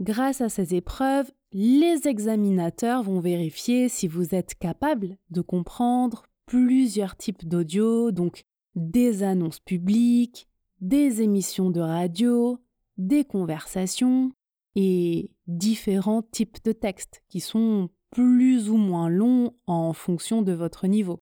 Grâce 0.00 0.40
à 0.40 0.48
ces 0.48 0.74
épreuves, 0.74 1.30
les 1.52 2.08
examinateurs 2.08 3.02
vont 3.02 3.20
vérifier 3.20 3.90
si 3.90 4.08
vous 4.08 4.34
êtes 4.34 4.54
capable 4.54 5.18
de 5.28 5.42
comprendre 5.42 6.22
plusieurs 6.46 7.16
types 7.16 7.46
d'audio, 7.46 8.10
donc 8.10 8.44
des 8.74 9.22
annonces 9.22 9.60
publiques, 9.60 10.48
des 10.80 11.20
émissions 11.20 11.70
de 11.70 11.80
radio, 11.80 12.58
des 12.96 13.24
conversations 13.24 14.32
et 14.74 15.32
différents 15.46 16.22
types 16.22 16.64
de 16.64 16.72
textes 16.72 17.22
qui 17.28 17.40
sont 17.40 17.90
plus 18.10 18.70
ou 18.70 18.78
moins 18.78 19.10
longs 19.10 19.54
en 19.66 19.92
fonction 19.92 20.40
de 20.40 20.52
votre 20.52 20.86
niveau. 20.86 21.20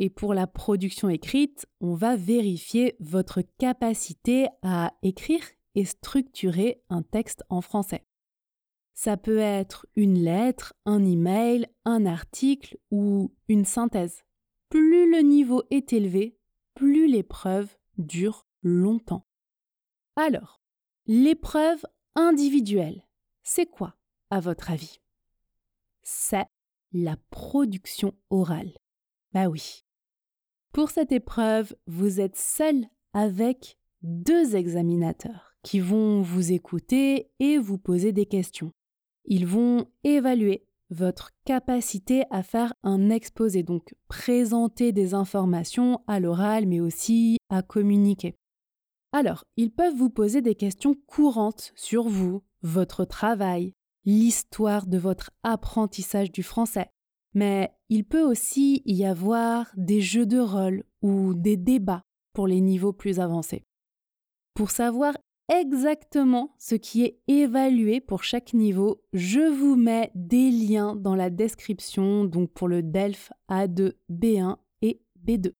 Et 0.00 0.10
pour 0.10 0.34
la 0.34 0.48
production 0.48 1.08
écrite, 1.08 1.66
on 1.80 1.94
va 1.94 2.16
vérifier 2.16 2.96
votre 2.98 3.42
capacité 3.58 4.48
à 4.62 4.94
écrire 5.02 5.44
et 5.76 5.84
structurer 5.84 6.82
un 6.90 7.02
texte 7.02 7.44
en 7.48 7.60
français. 7.60 8.07
Ça 9.00 9.16
peut 9.16 9.38
être 9.38 9.86
une 9.94 10.18
lettre, 10.18 10.74
un 10.84 11.04
email, 11.04 11.68
un 11.84 12.04
article 12.04 12.78
ou 12.90 13.32
une 13.46 13.64
synthèse. 13.64 14.24
Plus 14.70 15.08
le 15.08 15.20
niveau 15.20 15.62
est 15.70 15.92
élevé, 15.92 16.36
plus 16.74 17.06
l'épreuve 17.06 17.72
dure 17.96 18.44
longtemps. 18.60 19.24
Alors, 20.16 20.60
l'épreuve 21.06 21.86
individuelle, 22.16 23.06
c'est 23.44 23.66
quoi, 23.66 23.94
à 24.30 24.40
votre 24.40 24.72
avis? 24.72 25.00
C'est 26.02 26.48
la 26.90 27.16
production 27.30 28.14
orale. 28.30 28.76
Bah 29.32 29.46
oui, 29.46 29.84
pour 30.72 30.90
cette 30.90 31.12
épreuve, 31.12 31.72
vous 31.86 32.18
êtes 32.18 32.36
seul 32.36 32.84
avec 33.12 33.78
deux 34.02 34.56
examinateurs 34.56 35.54
qui 35.62 35.78
vont 35.78 36.20
vous 36.20 36.50
écouter 36.50 37.30
et 37.38 37.58
vous 37.58 37.78
poser 37.78 38.10
des 38.10 38.26
questions. 38.26 38.72
Ils 39.30 39.46
vont 39.46 39.86
évaluer 40.04 40.64
votre 40.88 41.32
capacité 41.44 42.24
à 42.30 42.42
faire 42.42 42.72
un 42.82 43.10
exposé, 43.10 43.62
donc 43.62 43.94
présenter 44.08 44.90
des 44.90 45.12
informations 45.12 46.00
à 46.06 46.18
l'oral 46.18 46.66
mais 46.66 46.80
aussi 46.80 47.36
à 47.50 47.60
communiquer. 47.60 48.36
Alors, 49.12 49.44
ils 49.58 49.70
peuvent 49.70 49.94
vous 49.94 50.08
poser 50.08 50.40
des 50.40 50.54
questions 50.54 50.94
courantes 51.06 51.72
sur 51.76 52.08
vous, 52.08 52.42
votre 52.62 53.04
travail, 53.04 53.74
l'histoire 54.06 54.86
de 54.86 54.96
votre 54.96 55.30
apprentissage 55.42 56.32
du 56.32 56.42
français, 56.42 56.90
mais 57.34 57.70
il 57.90 58.04
peut 58.04 58.22
aussi 58.22 58.80
y 58.86 59.04
avoir 59.04 59.66
des 59.76 60.00
jeux 60.00 60.26
de 60.26 60.38
rôle 60.38 60.84
ou 61.02 61.34
des 61.34 61.58
débats 61.58 62.02
pour 62.32 62.46
les 62.46 62.62
niveaux 62.62 62.94
plus 62.94 63.20
avancés. 63.20 63.66
Pour 64.54 64.70
savoir 64.70 65.14
exactement 65.48 66.54
ce 66.58 66.74
qui 66.74 67.04
est 67.04 67.20
évalué 67.26 68.00
pour 68.00 68.24
chaque 68.24 68.54
niveau, 68.54 69.02
je 69.12 69.40
vous 69.50 69.76
mets 69.76 70.10
des 70.14 70.50
liens 70.50 70.96
dans 70.96 71.14
la 71.14 71.30
description, 71.30 72.24
donc 72.24 72.52
pour 72.52 72.68
le 72.68 72.82
DELF 72.82 73.32
A2, 73.50 73.92
B1 74.10 74.56
et 74.82 75.00
B2. 75.24 75.52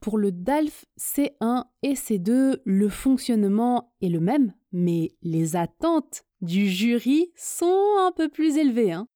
Pour 0.00 0.18
le 0.18 0.32
DALF 0.32 0.84
C1 1.00 1.64
et 1.82 1.94
C2, 1.94 2.60
le 2.64 2.88
fonctionnement 2.90 3.94
est 4.02 4.10
le 4.10 4.20
même, 4.20 4.52
mais 4.70 5.12
les 5.22 5.56
attentes 5.56 6.24
du 6.42 6.68
jury 6.68 7.32
sont 7.36 7.96
un 8.00 8.12
peu 8.12 8.28
plus 8.28 8.58
élevées. 8.58 8.92
Hein 8.92 9.08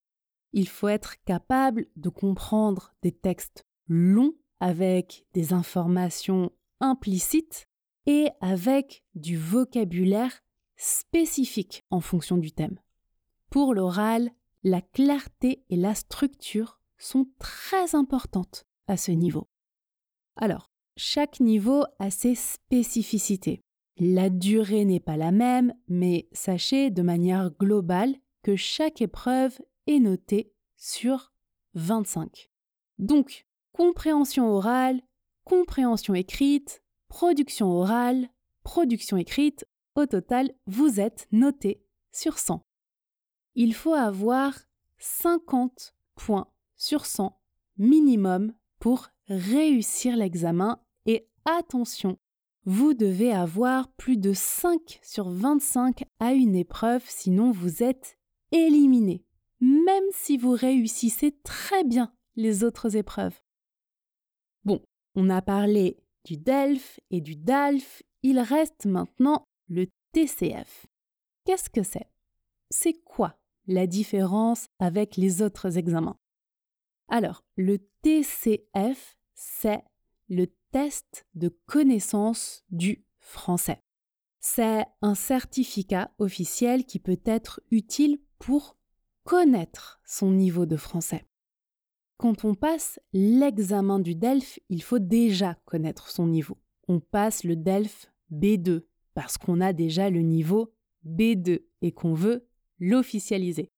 il 0.53 0.69
faut 0.69 0.89
être 0.89 1.23
capable 1.25 1.87
de 1.97 2.09
comprendre 2.09 2.95
des 3.03 3.13
textes 3.13 3.67
longs 3.87 4.35
avec 4.61 5.27
des 5.35 5.53
informations 5.53 6.51
implicites 6.81 7.68
et 8.09 8.31
avec 8.41 9.05
du 9.15 9.37
vocabulaire 9.37 10.43
spécifique 10.77 11.85
en 11.91 12.01
fonction 12.01 12.39
du 12.39 12.53
thème. 12.53 12.81
Pour 13.51 13.75
l'oral, 13.75 14.31
la 14.65 14.81
clarté 14.81 15.63
et 15.69 15.77
la 15.77 15.95
structure 15.95 16.81
sont 16.97 17.29
très 17.39 17.95
importantes 17.95 18.65
à 18.87 18.97
ce 18.97 19.13
niveau. 19.13 19.47
Alors, 20.37 20.73
chaque 20.97 21.39
niveau 21.39 21.85
a 21.99 22.11
ses 22.11 22.35
spécificités. 22.35 23.63
La 23.99 24.31
durée 24.31 24.87
n'est 24.87 25.01
pas 25.01 25.19
la 25.19 25.31
même, 25.31 25.75
mais 25.87 26.31
sachez 26.33 26.91
de 26.91 27.03
manière 27.03 27.51
globale 27.51 28.15
que 28.43 28.57
chaque 28.57 29.03
épreuve 29.03 29.59
est 29.87 29.99
noté 29.99 30.51
sur 30.77 31.35
25. 31.75 32.51
Donc, 32.99 33.47
compréhension 33.73 34.49
orale, 34.49 35.03
compréhension 35.45 36.15
écrite, 36.15 36.83
production 37.09 37.71
orale, 37.71 38.29
production 38.63 39.17
écrite, 39.17 39.67
au 39.95 40.07
total, 40.07 40.53
vous 40.67 41.01
êtes 41.01 41.27
noté 41.33 41.83
sur 42.13 42.39
100. 42.39 42.65
Il 43.55 43.75
faut 43.75 43.95
avoir 43.95 44.55
50 44.99 45.95
points 46.15 46.49
sur 46.77 47.07
100 47.07 47.39
minimum 47.77 48.53
pour 48.79 49.09
réussir 49.29 50.17
l'examen 50.17 50.81
et 51.07 51.29
attention, 51.45 52.19
vous 52.65 52.95
devez 52.95 53.33
avoir 53.33 53.89
plus 53.93 54.17
de 54.17 54.33
5 54.33 55.01
sur 55.03 55.29
25 55.31 56.05
à 56.21 56.33
une 56.35 56.55
épreuve, 56.55 57.03
sinon 57.07 57.51
vous 57.51 57.83
êtes 57.83 58.19
éliminé 58.53 59.25
même 59.61 60.05
si 60.13 60.37
vous 60.37 60.53
réussissez 60.53 61.33
très 61.43 61.85
bien 61.85 62.13
les 62.37 62.65
autres 62.65 62.97
épreuves. 62.97 63.41
Bon, 64.65 64.83
on 65.15 65.31
a 65.31 65.43
parlé 65.43 65.99
du 66.25 66.37
DELF 66.37 67.01
et 67.11 67.21
du 67.21 67.37
DALF, 67.37 68.03
il 68.23 68.39
reste 68.39 68.87
maintenant 68.87 69.47
le 69.69 69.87
TCF. 70.13 70.87
Qu'est-ce 71.45 71.71
que 71.71 71.83
c'est? 71.83 72.11
C'est 72.71 73.01
quoi 73.05 73.39
la 73.67 73.87
différence 73.87 74.69
avec 74.79 75.17
les 75.17 75.43
autres 75.43 75.79
examens? 75.79 76.19
Alors, 77.09 77.45
le 77.57 77.79
TCF, 78.03 79.17
c'est 79.35 79.83
le 80.29 80.47
test 80.71 81.27
de 81.35 81.49
connaissance 81.67 82.65
du 82.71 83.05
français. 83.19 83.83
C'est 84.41 84.85
un 85.01 85.15
certificat 85.15 86.13
officiel 86.19 86.85
qui 86.85 86.99
peut 86.99 87.21
être 87.25 87.61
utile 87.71 88.21
pour 88.39 88.77
connaître 89.25 90.01
son 90.05 90.31
niveau 90.31 90.67
de 90.67 90.77
français. 90.77 91.27
Quand 92.19 92.45
on 92.45 92.55
passe 92.55 92.99
l'examen 93.13 94.01
du 94.01 94.17
DELF, 94.17 94.59
il 94.69 94.83
faut 94.83 94.99
déjà 94.99 95.57
connaître 95.65 96.11
son 96.11 96.27
niveau. 96.27 96.59
On 96.89 96.99
passe 96.99 97.45
le 97.45 97.55
DELF 97.55 98.11
B2 98.33 98.83
parce 99.15 99.39
qu'on 99.39 99.61
a 99.61 99.73
déjà 99.73 100.11
le 100.11 100.21
niveau 100.21 100.73
B2 101.07 101.63
et 101.81 101.93
qu'on 101.93 102.15
veut 102.15 102.45
l'officialiser. 102.81 103.71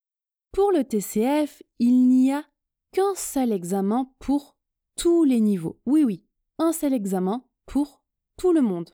Pour 0.53 0.73
le 0.73 0.85
TCF, 0.85 1.63
il 1.79 2.09
n'y 2.09 2.33
a 2.33 2.45
qu'un 2.93 3.15
seul 3.15 3.53
examen 3.53 4.11
pour 4.19 4.57
tous 4.97 5.25
les 5.25 5.41
niveaux. 5.41 5.79
Oui, 5.85 6.03
oui, 6.03 6.25
un 6.59 6.73
seul 6.73 6.95
examen 6.95 7.45
pour 7.67 8.03
tout 8.39 8.53
le 8.53 8.63
monde. 8.63 8.91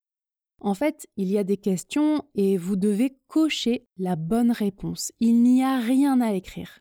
En 0.59 0.75
fait, 0.75 1.07
il 1.17 1.31
y 1.31 1.39
a 1.39 1.45
des 1.45 1.57
questions 1.57 2.25
et 2.35 2.57
vous 2.57 2.75
devez 2.77 3.17
cocher 3.29 3.87
la 3.97 4.17
bonne 4.17 4.51
réponse. 4.51 5.13
Il 5.21 5.43
n'y 5.43 5.63
a 5.63 5.79
rien 5.79 6.21
à 6.21 6.33
écrire. 6.33 6.81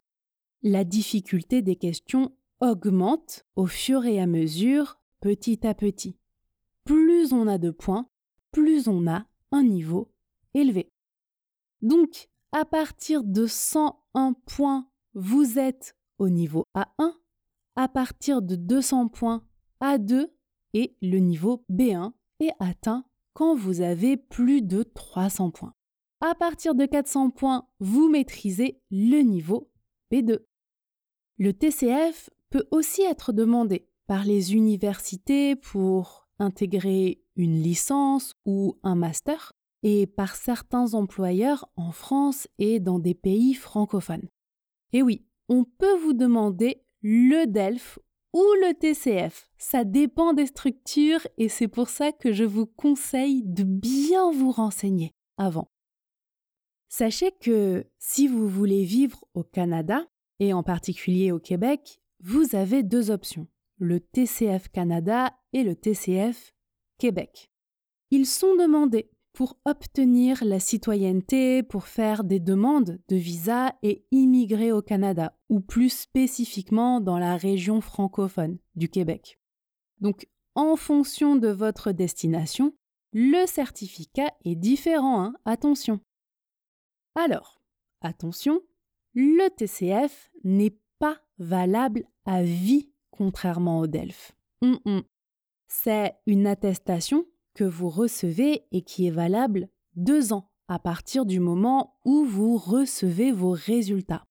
La 0.64 0.84
difficulté 0.84 1.62
des 1.62 1.76
questions 1.76 2.32
augmente 2.62 3.46
au 3.56 3.66
fur 3.66 4.06
et 4.06 4.20
à 4.20 4.28
mesure, 4.28 5.00
petit 5.22 5.66
à 5.66 5.74
petit. 5.74 6.18
Plus 6.84 7.34
on 7.34 7.48
a 7.48 7.58
de 7.58 7.72
points, 7.72 8.08
plus 8.52 8.88
on 8.88 9.08
a 9.08 9.26
un 9.52 9.64
niveau 9.64 10.12
élevé. 10.54 10.92
Donc, 11.82 12.30
à 12.52 12.66
partir 12.66 13.24
de 13.24 13.48
101 13.48 14.34
points, 14.46 14.90
vous 15.14 15.60
êtes 15.60 15.96
au 16.20 16.30
niveau 16.30 16.66
A1. 16.76 17.14
À 17.76 17.88
partir 17.88 18.42
de 18.42 18.56
200 18.56 19.10
points, 19.10 19.46
A2 19.82 20.30
et 20.74 20.96
le 21.02 21.18
niveau 21.20 21.66
B1 21.70 22.14
est 22.40 22.54
atteint 22.60 23.06
quand 23.34 23.56
vous 23.56 23.82
avez 23.82 24.16
plus 24.16 24.62
de 24.62 24.84
300 24.84 25.52
points. 25.52 25.74
À 26.22 26.34
partir 26.36 26.76
de 26.76 26.86
400 26.86 27.32
points, 27.32 27.68
vous 27.80 28.08
maîtrisez 28.10 28.82
le 28.90 29.22
niveau 29.22 29.70
B2. 30.12 30.40
Le 31.38 31.54
TCF 31.54 32.30
peut 32.56 32.68
aussi 32.72 33.02
être 33.02 33.34
demandé 33.34 33.86
par 34.08 34.24
les 34.24 34.54
universités 34.54 35.58
pour 35.58 36.30
intégrer 36.40 37.22
une 37.36 37.62
licence 37.62 38.34
ou 38.46 38.80
un 38.82 38.96
master 38.96 39.52
et 39.84 40.08
par 40.08 40.38
certains 40.38 40.94
employeurs 40.94 41.70
en 41.76 41.92
France 41.92 42.48
et 42.58 42.80
dans 42.80 42.98
des 42.98 43.14
pays 43.14 43.56
francophones. 43.56 44.30
Et 44.94 45.02
oui, 45.02 45.26
on 45.50 45.66
peut 45.66 45.98
vous 45.98 46.14
demander 46.14 46.82
le 47.02 47.46
DELF 47.46 48.00
ou 48.32 48.46
le 48.62 48.74
TCF. 48.74 49.50
Ça 49.58 49.84
dépend 49.84 50.32
des 50.32 50.46
structures 50.46 51.28
et 51.38 51.50
c'est 51.50 51.68
pour 51.68 51.90
ça 51.90 52.14
que 52.14 52.32
je 52.32 52.46
vous 52.46 52.68
conseille 52.68 53.44
de 53.44 53.66
bien 53.66 54.32
vous 54.32 54.52
renseigner 54.52 55.12
avant. 55.36 55.68
Sachez 56.88 57.34
que 57.34 57.86
si 58.00 58.30
vous 58.30 58.48
voulez 58.48 58.86
vivre 58.86 59.26
au 59.34 59.44
Canada, 59.44 60.06
et 60.40 60.54
en 60.54 60.64
particulier 60.64 61.32
au 61.32 61.40
Québec, 61.40 62.02
vous 62.26 62.56
avez 62.56 62.82
deux 62.82 63.12
options, 63.12 63.48
le 63.78 64.00
TCF 64.00 64.70
Canada 64.70 65.38
et 65.54 65.64
le 65.64 65.76
TCF 65.76 66.56
Québec. 66.98 67.52
Ils 68.10 68.26
sont 68.26 68.56
demandés 68.56 69.12
pour 69.32 69.60
obtenir 69.64 70.44
la 70.44 70.60
citoyenneté, 70.60 71.62
pour 71.62 71.86
faire 71.86 72.24
des 72.24 72.40
demandes 72.40 73.00
de 73.10 73.16
visa 73.16 73.76
et 73.84 74.08
immigrer 74.10 74.72
au 74.72 74.82
Canada, 74.82 75.38
ou 75.50 75.60
plus 75.60 75.92
spécifiquement 75.92 77.00
dans 77.00 77.20
la 77.20 77.38
région 77.38 77.80
francophone 77.80 78.58
du 78.74 78.90
Québec. 78.90 79.40
Donc, 80.00 80.28
en 80.56 80.76
fonction 80.78 81.36
de 81.36 81.50
votre 81.50 81.92
destination, 81.92 82.74
le 83.14 83.46
certificat 83.46 84.32
est 84.46 84.56
différent, 84.56 85.22
hein 85.22 85.36
attention. 85.46 86.00
Alors, 87.14 87.62
attention, 88.02 88.62
le 89.14 89.48
TCF 89.50 90.32
n'est 90.44 90.72
pas 90.72 90.85
valable 91.40 92.06
à 92.26 92.44
vie, 92.44 92.92
contrairement 93.12 93.80
au 93.80 93.88
DELF. 93.88 94.36
C'est 95.68 96.16
une 96.26 96.48
attestation 96.48 97.26
que 97.54 97.64
vous 97.64 97.90
recevez 97.90 98.66
et 98.72 98.82
qui 98.82 99.08
est 99.08 99.12
valable 99.12 99.70
deux 99.96 100.34
ans 100.34 100.52
à 100.68 100.80
partir 100.80 101.26
du 101.26 101.40
moment 101.40 101.98
où 102.06 102.26
vous 102.26 102.58
recevez 102.58 103.32
vos 103.32 103.52
résultats. 103.52 104.26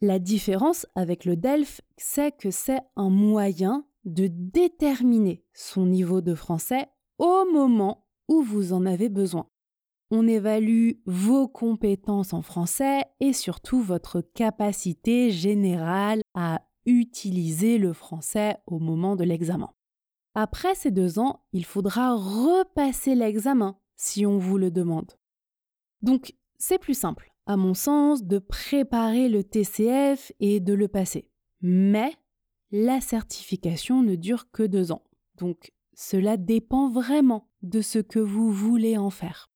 La 0.00 0.18
différence 0.18 0.86
avec 0.94 1.24
le 1.24 1.36
DELF, 1.36 1.80
c'est 1.96 2.36
que 2.36 2.50
c'est 2.50 2.82
un 2.96 3.10
moyen 3.10 3.86
de 4.04 4.28
déterminer 4.28 5.42
son 5.52 5.86
niveau 5.86 6.20
de 6.20 6.34
français 6.34 6.88
au 7.18 7.44
moment 7.52 8.06
où 8.28 8.42
vous 8.42 8.72
en 8.72 8.86
avez 8.86 9.08
besoin. 9.08 9.48
On 10.10 10.26
évalue 10.26 10.92
vos 11.04 11.48
compétences 11.48 12.32
en 12.32 12.42
français 12.42 13.04
et 13.20 13.32
surtout 13.32 13.82
votre 13.82 14.22
capacité 14.22 15.30
générale 15.30 16.22
à 16.34 16.62
utiliser 16.86 17.76
le 17.76 17.92
français 17.92 18.56
au 18.66 18.78
moment 18.78 19.16
de 19.16 19.24
l'examen. 19.24 19.70
Après 20.34 20.74
ces 20.74 20.90
deux 20.90 21.18
ans, 21.18 21.44
il 21.52 21.66
faudra 21.66 22.14
repasser 22.14 23.14
l'examen 23.14 23.78
si 23.96 24.24
on 24.24 24.38
vous 24.38 24.56
le 24.56 24.70
demande. 24.70 25.12
Donc, 26.00 26.34
c'est 26.56 26.78
plus 26.78 26.98
simple, 26.98 27.32
à 27.46 27.56
mon 27.56 27.74
sens, 27.74 28.24
de 28.24 28.38
préparer 28.38 29.28
le 29.28 29.44
TCF 29.44 30.32
et 30.40 30.60
de 30.60 30.72
le 30.72 30.88
passer. 30.88 31.28
Mais 31.60 32.12
la 32.70 33.00
certification 33.00 34.02
ne 34.02 34.14
dure 34.14 34.50
que 34.50 34.62
deux 34.62 34.92
ans. 34.92 35.02
Donc, 35.36 35.72
cela 35.94 36.36
dépend 36.36 36.88
vraiment 36.88 37.48
de 37.62 37.80
ce 37.80 37.98
que 37.98 38.18
vous 38.20 38.52
voulez 38.52 38.96
en 38.96 39.10
faire. 39.10 39.50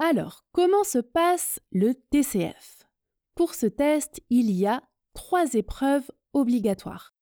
Alors, 0.00 0.44
comment 0.52 0.84
se 0.84 0.98
passe 0.98 1.58
le 1.72 1.94
TCF 1.94 2.88
Pour 3.34 3.54
ce 3.54 3.66
test, 3.66 4.22
il 4.30 4.50
y 4.52 4.64
a 4.64 4.82
trois 5.12 5.54
épreuves 5.54 6.08
obligatoires. 6.32 7.14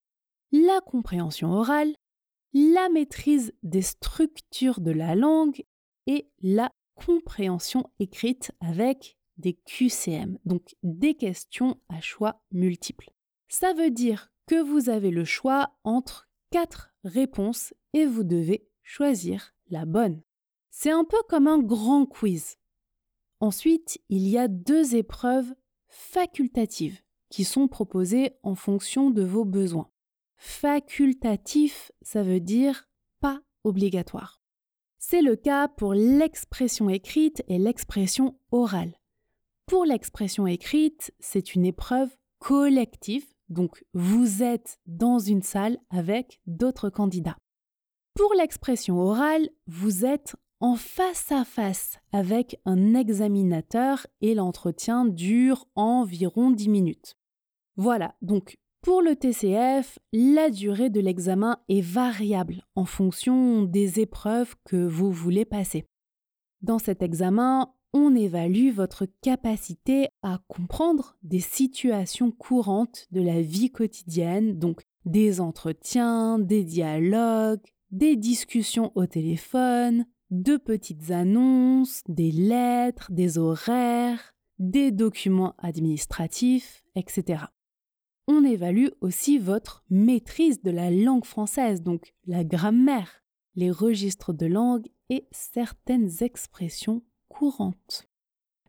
La 0.53 0.81
compréhension 0.83 1.53
orale, 1.53 1.95
la 2.53 2.89
maîtrise 2.91 3.55
des 3.63 3.83
structures 3.83 4.81
de 4.81 4.91
la 4.91 5.15
langue 5.15 5.65
et 6.07 6.29
la 6.43 6.71
compréhension 6.95 7.91
écrite 7.99 8.53
avec 8.61 9.17
des 9.39 9.55
QCM, 9.55 10.39
donc 10.45 10.77
des 10.83 11.15
questions 11.15 11.81
à 11.89 12.01
choix 12.01 12.43
multiples. 12.53 13.11
Ça 13.49 13.73
veut 13.73 13.91
dire 13.91 14.31
que 14.47 14.63
vous 14.63 14.91
avez 14.91 15.11
le 15.11 15.25
choix 15.25 15.71
entre 15.85 16.29
quatre 16.51 16.95
réponses 17.05 17.75
et 17.95 18.07
vous 18.07 18.25
devez 18.25 18.69
choisir 18.83 19.55
la 19.69 19.85
bonne. 19.85 20.23
C'est 20.71 20.91
un 20.91 21.05
peu 21.05 21.19
comme 21.29 21.47
un 21.47 21.59
grand 21.59 22.05
quiz. 22.07 22.59
Ensuite, 23.41 23.99
il 24.09 24.27
y 24.29 24.39
a 24.39 24.49
deux 24.49 24.97
épreuves 24.97 25.53
facultatives 25.89 27.01
qui 27.29 27.45
sont 27.45 27.69
proposées 27.69 28.33
en 28.43 28.55
fonction 28.55 29.11
de 29.11 29.23
vos 29.23 29.45
besoins. 29.45 29.91
Facultatif, 30.37 31.93
ça 32.03 32.23
veut 32.23 32.41
dire 32.41 32.89
pas 33.21 33.41
obligatoire. 33.65 34.41
C'est 34.99 35.23
le 35.23 35.37
cas 35.37 35.69
pour 35.69 35.95
l'expression 35.95 36.89
écrite 36.89 37.43
et 37.49 37.59
l'expression 37.59 38.39
orale. 38.51 38.99
Pour 39.67 39.85
l'expression 39.85 40.47
écrite, 40.47 41.13
c'est 41.21 41.55
une 41.55 41.65
épreuve 41.65 42.17
collective, 42.39 43.27
donc 43.49 43.85
vous 43.95 44.43
êtes 44.43 44.79
dans 44.87 45.19
une 45.19 45.43
salle 45.43 45.79
avec 45.91 46.41
d'autres 46.47 46.91
candidats. 46.91 47.37
Pour 48.15 48.33
l'expression 48.35 48.99
orale, 48.99 49.49
vous 49.67 50.05
êtes 50.05 50.37
en 50.67 50.75
face 50.75 51.31
à 51.31 51.45
face 51.45 52.01
avec 52.11 52.61
un 52.65 52.95
examinateur 52.95 54.09
et 54.21 54.35
l'entretien 54.35 55.05
dure 55.05 55.69
environ 55.77 56.51
10 56.51 56.69
minutes. 56.69 57.17
Voilà, 57.77 58.17
donc 58.21 58.59
pour 58.83 59.01
le 59.01 59.15
TCF, 59.15 60.01
la 60.13 60.51
durée 60.51 60.91
de 60.91 60.99
l'examen 60.99 61.61
est 61.69 61.83
variable 61.83 62.65
en 62.75 62.85
fonction 62.85 63.63
des 63.63 64.01
épreuves 64.01 64.57
que 64.65 64.85
vous 64.85 65.13
voulez 65.13 65.45
passer. 65.45 65.87
Dans 66.63 66.81
cet 66.81 67.01
examen, 67.01 67.73
on 67.93 68.17
évalue 68.17 68.73
votre 68.73 69.07
capacité 69.23 70.09
à 70.23 70.41
comprendre 70.49 71.17
des 71.23 71.39
situations 71.39 72.33
courantes 72.33 73.07
de 73.13 73.23
la 73.23 73.41
vie 73.41 73.71
quotidienne, 73.71 74.59
donc 74.59 74.83
des 75.05 75.41
entretiens, 75.41 76.41
des 76.41 76.65
dialogues, 76.65 77.63
des 77.93 78.17
discussions 78.17 78.91
au 78.97 79.07
téléphone, 79.07 80.07
de 80.31 80.57
petites 80.57 81.11
annonces, 81.11 82.03
des 82.09 82.33
lettres, 82.33 83.11
des 83.13 83.39
horaires, 83.39 84.35
des 84.59 84.91
documents 84.91 85.55
administratifs, 85.59 86.83
etc. 86.95 87.45
On 88.27 88.45
évalue 88.45 88.89
aussi 89.01 89.39
votre 89.39 89.85
maîtrise 89.89 90.63
de 90.63 90.71
la 90.71 90.91
langue 90.91 91.25
française, 91.25 91.83
donc 91.83 92.15
la 92.27 92.43
grammaire, 92.43 93.23
les 93.55 93.71
registres 93.71 94.33
de 94.33 94.47
langue 94.47 94.87
et 95.11 95.27
certaines 95.31 96.11
expressions 96.23 97.03
courantes. 97.29 98.09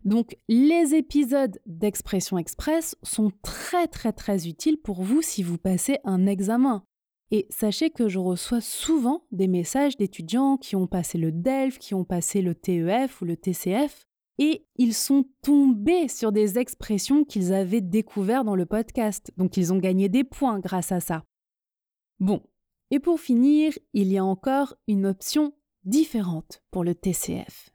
Donc 0.05 0.37
les 0.47 0.93
épisodes 0.93 1.59
d'expression 1.65 2.37
express 2.37 2.95
sont 3.03 3.31
très 3.41 3.87
très 3.87 4.13
très 4.13 4.47
utiles 4.47 4.77
pour 4.77 5.01
vous 5.01 5.21
si 5.21 5.43
vous 5.43 5.57
passez 5.57 5.97
un 6.03 6.27
examen. 6.27 6.85
Et 7.31 7.45
sachez 7.49 7.89
que 7.89 8.07
je 8.07 8.19
reçois 8.19 8.61
souvent 8.61 9.25
des 9.31 9.47
messages 9.47 9.97
d'étudiants 9.97 10.57
qui 10.57 10.75
ont 10.75 10.87
passé 10.87 11.17
le 11.17 11.31
DELF, 11.31 11.77
qui 11.77 11.93
ont 11.93 12.05
passé 12.05 12.41
le 12.41 12.55
TEF 12.55 13.21
ou 13.21 13.25
le 13.25 13.35
TCF, 13.35 14.05
et 14.39 14.65
ils 14.75 14.93
sont 14.93 15.25
tombés 15.41 16.07
sur 16.07 16.31
des 16.31 16.57
expressions 16.57 17.25
qu'ils 17.25 17.53
avaient 17.53 17.81
découvertes 17.81 18.45
dans 18.45 18.55
le 18.55 18.65
podcast, 18.65 19.31
donc 19.35 19.57
ils 19.57 19.73
ont 19.73 19.79
gagné 19.79 20.09
des 20.09 20.23
points 20.23 20.59
grâce 20.59 20.91
à 20.91 20.99
ça. 20.99 21.25
Bon, 22.19 22.41
et 22.91 22.99
pour 22.99 23.19
finir, 23.19 23.73
il 23.93 24.11
y 24.11 24.17
a 24.17 24.23
encore 24.23 24.75
une 24.87 25.05
option 25.05 25.53
différente 25.83 26.61
pour 26.71 26.83
le 26.83 26.95
TCF. 26.95 27.71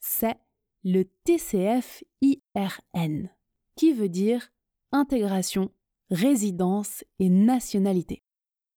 C'est 0.00 0.36
le 0.82 1.04
TCF 1.24 2.04
IRN, 2.20 3.30
qui 3.76 3.92
veut 3.92 4.08
dire 4.08 4.50
intégration, 4.92 5.70
résidence 6.10 7.04
et 7.18 7.28
nationalité. 7.28 8.22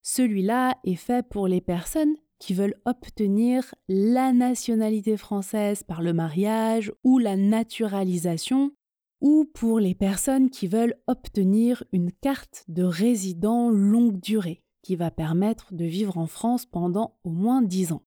Celui-là 0.04 0.78
est 0.84 0.96
fait 0.96 1.28
pour 1.28 1.48
les 1.48 1.62
personnes 1.62 2.16
qui 2.38 2.54
veulent 2.54 2.76
obtenir 2.84 3.74
la 3.88 4.34
nationalité 4.34 5.16
française 5.16 5.82
par 5.84 6.02
le 6.02 6.12
mariage 6.12 6.92
ou 7.06 7.20
la 7.20 7.38
naturalisation, 7.38 8.74
ou 9.22 9.46
pour 9.46 9.80
les 9.80 9.96
personnes 9.96 10.50
qui 10.50 10.68
veulent 10.68 10.96
obtenir 11.08 11.86
une 11.94 12.12
carte 12.12 12.66
de 12.68 12.84
résident 12.84 13.70
longue 13.70 14.20
durée 14.20 14.62
qui 14.82 14.98
va 14.98 15.10
permettre 15.10 15.74
de 15.74 15.86
vivre 15.86 16.18
en 16.18 16.28
France 16.28 16.66
pendant 16.66 17.18
au 17.24 17.30
moins 17.30 17.62
10 17.62 17.94
ans. 17.94 18.04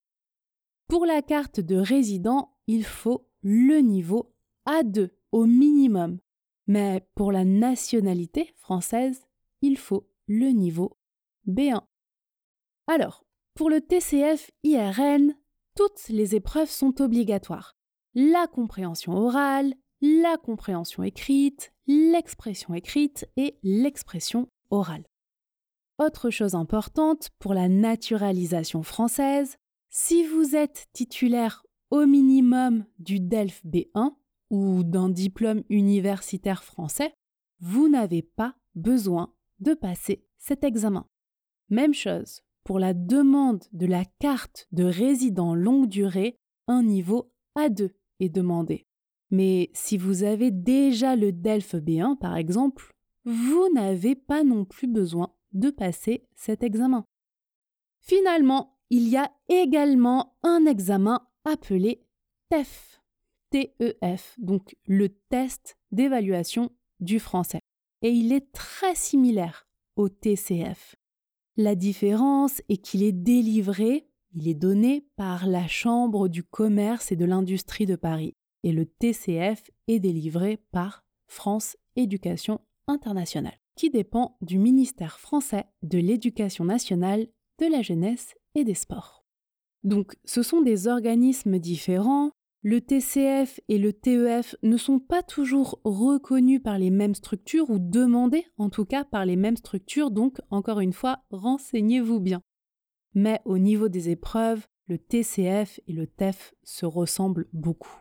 Pour 0.88 1.06
la 1.06 1.22
carte 1.22 1.60
de 1.60 1.76
résident, 1.76 2.52
il 2.66 2.84
faut 2.84 3.26
le 3.40 3.78
niveau 3.78 4.34
A2 4.68 5.08
au 5.32 5.46
minimum, 5.46 6.18
mais 6.66 7.08
pour 7.14 7.32
la 7.32 7.46
nationalité 7.46 8.52
française, 8.56 9.26
il 9.62 9.78
faut 9.78 10.06
le 10.28 10.50
niveau 10.50 10.98
B1. 11.48 11.82
Alors, 12.86 13.24
pour 13.54 13.70
le 13.70 13.80
TCF 13.80 14.50
IRN, 14.64 15.34
toutes 15.74 16.08
les 16.08 16.34
épreuves 16.34 16.70
sont 16.70 17.00
obligatoires. 17.00 17.76
La 18.14 18.46
compréhension 18.46 19.12
orale, 19.12 19.74
la 20.00 20.36
compréhension 20.36 21.02
écrite, 21.02 21.72
l'expression 21.86 22.74
écrite 22.74 23.28
et 23.36 23.58
l'expression 23.62 24.48
orale. 24.70 25.04
Autre 25.98 26.30
chose 26.30 26.54
importante 26.54 27.30
pour 27.38 27.54
la 27.54 27.68
naturalisation 27.68 28.82
française, 28.82 29.56
si 29.88 30.26
vous 30.26 30.54
êtes 30.54 30.88
titulaire 30.92 31.64
au 31.90 32.04
minimum 32.06 32.84
du 32.98 33.20
DELF 33.20 33.64
B1 33.64 34.12
ou 34.50 34.84
d'un 34.84 35.08
diplôme 35.08 35.62
universitaire 35.70 36.64
français, 36.64 37.14
vous 37.60 37.88
n'avez 37.88 38.22
pas 38.22 38.54
besoin 38.74 39.32
de 39.60 39.72
passer 39.72 40.26
cet 40.38 40.64
examen. 40.64 41.06
Même 41.68 41.94
chose 41.94 42.42
pour 42.64 42.78
la 42.78 42.94
demande 42.94 43.64
de 43.72 43.86
la 43.86 44.04
carte 44.18 44.66
de 44.72 44.84
résident 44.84 45.54
longue 45.54 45.88
durée, 45.88 46.38
un 46.66 46.82
niveau 46.82 47.32
A2 47.56 47.90
est 48.20 48.28
demandé. 48.28 48.86
Mais 49.30 49.70
si 49.72 49.98
vous 49.98 50.22
avez 50.22 50.50
déjà 50.50 51.16
le 51.16 51.32
DELF 51.32 51.74
B1 51.74 52.16
par 52.18 52.36
exemple, 52.36 52.92
vous 53.24 53.68
n'avez 53.74 54.14
pas 54.14 54.44
non 54.44 54.64
plus 54.64 54.86
besoin 54.86 55.32
de 55.52 55.70
passer 55.70 56.28
cet 56.36 56.62
examen. 56.62 57.04
Finalement, 58.00 58.78
il 58.90 59.08
y 59.08 59.16
a 59.16 59.32
également 59.48 60.36
un 60.42 60.64
examen 60.66 61.26
appelé 61.44 62.06
TEF, 62.50 63.00
TEF, 63.50 64.36
donc 64.38 64.76
le 64.86 65.08
test 65.08 65.76
d'évaluation 65.90 66.70
du 67.00 67.18
français. 67.18 67.60
Et 68.02 68.10
il 68.10 68.32
est 68.32 68.52
très 68.52 68.94
similaire 68.94 69.66
au 69.96 70.08
TCF. 70.08 70.94
La 71.58 71.74
différence 71.74 72.60
est 72.68 72.76
qu'il 72.76 73.02
est 73.02 73.12
délivré, 73.12 74.06
il 74.34 74.46
est 74.46 74.54
donné 74.54 75.06
par 75.16 75.46
la 75.46 75.66
Chambre 75.66 76.28
du 76.28 76.42
commerce 76.42 77.12
et 77.12 77.16
de 77.16 77.24
l'industrie 77.24 77.86
de 77.86 77.96
Paris, 77.96 78.36
et 78.62 78.72
le 78.72 78.84
TCF 78.84 79.70
est 79.88 79.98
délivré 79.98 80.58
par 80.70 81.02
France 81.26 81.78
Éducation 81.96 82.60
internationale, 82.88 83.58
qui 83.74 83.88
dépend 83.88 84.36
du 84.42 84.58
ministère 84.58 85.18
français 85.18 85.64
de 85.82 85.96
l'Éducation 85.96 86.66
nationale, 86.66 87.26
de 87.58 87.66
la 87.66 87.80
jeunesse 87.80 88.34
et 88.54 88.64
des 88.64 88.74
sports. 88.74 89.24
Donc 89.82 90.14
ce 90.26 90.42
sont 90.42 90.60
des 90.60 90.88
organismes 90.88 91.58
différents 91.58 92.32
le 92.66 92.80
TCF 92.80 93.60
et 93.68 93.78
le 93.78 93.92
TEF 93.92 94.56
ne 94.64 94.76
sont 94.76 94.98
pas 94.98 95.22
toujours 95.22 95.80
reconnus 95.84 96.60
par 96.60 96.80
les 96.80 96.90
mêmes 96.90 97.14
structures 97.14 97.70
ou 97.70 97.78
demandés 97.78 98.44
en 98.58 98.70
tout 98.70 98.84
cas 98.84 99.04
par 99.04 99.24
les 99.24 99.36
mêmes 99.36 99.56
structures, 99.56 100.10
donc 100.10 100.40
encore 100.50 100.80
une 100.80 100.92
fois, 100.92 101.20
renseignez-vous 101.30 102.18
bien. 102.18 102.42
Mais 103.14 103.40
au 103.44 103.58
niveau 103.58 103.88
des 103.88 104.08
épreuves, 104.08 104.66
le 104.88 104.98
TCF 104.98 105.78
et 105.86 105.92
le 105.92 106.08
TEF 106.08 106.54
se 106.64 106.86
ressemblent 106.86 107.46
beaucoup. 107.52 108.00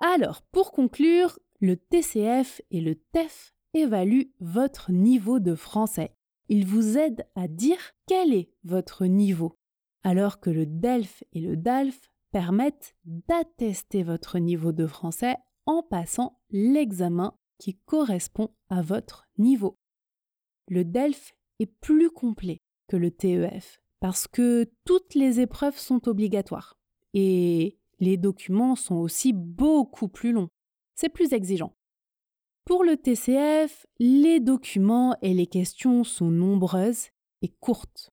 Alors, 0.00 0.42
pour 0.50 0.72
conclure, 0.72 1.38
le 1.60 1.76
TCF 1.76 2.62
et 2.72 2.80
le 2.80 2.96
TEF 2.96 3.54
évaluent 3.74 4.32
votre 4.40 4.90
niveau 4.90 5.38
de 5.38 5.54
français. 5.54 6.16
Ils 6.48 6.66
vous 6.66 6.98
aident 6.98 7.28
à 7.36 7.46
dire 7.46 7.92
quel 8.08 8.34
est 8.34 8.50
votre 8.64 9.06
niveau, 9.06 9.56
alors 10.02 10.40
que 10.40 10.50
le 10.50 10.66
DELF 10.66 11.22
et 11.32 11.40
le 11.40 11.56
DALF 11.56 12.11
permettent 12.32 12.94
d'attester 13.04 14.02
votre 14.02 14.38
niveau 14.38 14.72
de 14.72 14.86
français 14.86 15.36
en 15.66 15.82
passant 15.82 16.40
l'examen 16.50 17.34
qui 17.58 17.76
correspond 17.84 18.50
à 18.68 18.82
votre 18.82 19.28
niveau. 19.38 19.78
Le 20.68 20.84
DELF 20.84 21.34
est 21.60 21.66
plus 21.66 22.10
complet 22.10 22.60
que 22.88 22.96
le 22.96 23.10
TEF 23.10 23.80
parce 24.00 24.26
que 24.26 24.70
toutes 24.84 25.14
les 25.14 25.40
épreuves 25.40 25.78
sont 25.78 26.08
obligatoires 26.08 26.76
et 27.14 27.78
les 28.00 28.16
documents 28.16 28.74
sont 28.74 28.96
aussi 28.96 29.32
beaucoup 29.32 30.08
plus 30.08 30.32
longs. 30.32 30.48
C'est 30.94 31.08
plus 31.08 31.32
exigeant. 31.32 31.76
Pour 32.64 32.84
le 32.84 32.96
TCF, 32.96 33.86
les 33.98 34.40
documents 34.40 35.16
et 35.22 35.34
les 35.34 35.46
questions 35.46 36.04
sont 36.04 36.30
nombreuses 36.30 37.08
et 37.42 37.48
courtes. 37.48 38.10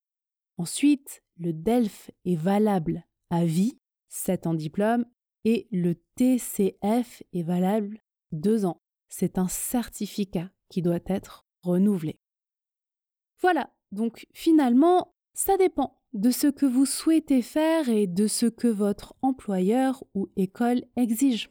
Ensuite, 0.57 1.23
le 1.37 1.53
DELF 1.53 2.11
est 2.25 2.35
valable 2.35 3.05
à 3.29 3.45
vie 3.45 3.79
7 4.09 4.47
ans 4.47 4.53
diplôme, 4.53 5.05
et 5.45 5.67
le 5.71 5.95
TCF 6.15 7.23
est 7.33 7.43
valable 7.43 8.01
2 8.33 8.65
ans. 8.65 8.81
C'est 9.07 9.37
un 9.37 9.47
certificat 9.47 10.51
qui 10.69 10.81
doit 10.81 10.99
être 11.07 11.45
renouvelé. 11.61 12.19
Voilà, 13.41 13.73
donc 13.91 14.27
finalement, 14.33 15.15
ça 15.33 15.57
dépend 15.57 16.01
de 16.13 16.31
ce 16.31 16.47
que 16.47 16.65
vous 16.65 16.85
souhaitez 16.85 17.41
faire 17.41 17.89
et 17.89 18.07
de 18.07 18.27
ce 18.27 18.45
que 18.45 18.67
votre 18.67 19.15
employeur 19.21 20.03
ou 20.13 20.29
école 20.35 20.83
exige. 20.95 21.49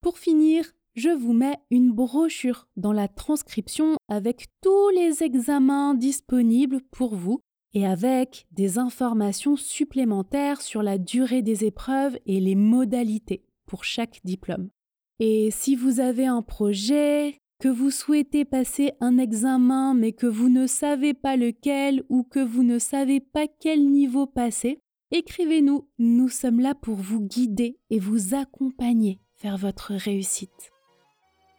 Pour 0.00 0.18
finir, 0.18 0.70
je 0.94 1.10
vous 1.10 1.32
mets 1.32 1.58
une 1.70 1.92
brochure 1.92 2.68
dans 2.76 2.92
la 2.92 3.08
transcription 3.08 3.96
avec 4.08 4.48
tous 4.60 4.90
les 4.90 5.22
examens 5.22 5.94
disponibles 5.94 6.80
pour 6.90 7.14
vous 7.14 7.40
et 7.74 7.86
avec 7.86 8.46
des 8.52 8.78
informations 8.78 9.56
supplémentaires 9.56 10.60
sur 10.60 10.82
la 10.82 10.98
durée 10.98 11.42
des 11.42 11.64
épreuves 11.64 12.18
et 12.26 12.40
les 12.40 12.54
modalités 12.54 13.44
pour 13.66 13.84
chaque 13.84 14.20
diplôme. 14.24 14.70
Et 15.18 15.50
si 15.50 15.76
vous 15.76 16.00
avez 16.00 16.26
un 16.26 16.42
projet, 16.42 17.40
que 17.60 17.68
vous 17.68 17.90
souhaitez 17.90 18.46
passer 18.46 18.92
un 19.00 19.18
examen 19.18 19.94
mais 19.94 20.12
que 20.12 20.26
vous 20.26 20.48
ne 20.48 20.66
savez 20.66 21.14
pas 21.14 21.36
lequel 21.36 22.02
ou 22.08 22.24
que 22.24 22.40
vous 22.40 22.62
ne 22.62 22.78
savez 22.78 23.20
pas 23.20 23.46
quel 23.60 23.86
niveau 23.86 24.26
passer, 24.26 24.80
écrivez-nous, 25.10 25.86
nous 25.98 26.28
sommes 26.30 26.60
là 26.60 26.74
pour 26.74 26.96
vous 26.96 27.20
guider 27.20 27.78
et 27.90 27.98
vous 27.98 28.34
accompagner 28.34 29.20
vers 29.42 29.58
votre 29.58 29.94
réussite. 29.94 30.72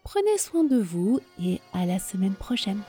Prenez 0.03 0.37
soin 0.39 0.63
de 0.63 0.77
vous 0.77 1.19
et 1.39 1.59
à 1.73 1.85
la 1.85 1.99
semaine 1.99 2.33
prochaine. 2.33 2.81